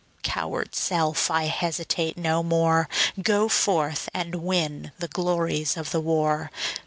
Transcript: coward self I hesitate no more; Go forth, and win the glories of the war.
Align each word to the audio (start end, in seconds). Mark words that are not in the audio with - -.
coward 0.23 0.73
self 0.73 1.29
I 1.29 1.43
hesitate 1.43 2.17
no 2.17 2.41
more; 2.41 2.89
Go 3.21 3.47
forth, 3.47 4.09
and 4.15 4.33
win 4.37 4.91
the 4.97 5.07
glories 5.07 5.77
of 5.77 5.91
the 5.91 6.01
war. 6.01 6.49